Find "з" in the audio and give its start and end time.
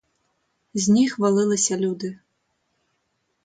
0.73-0.87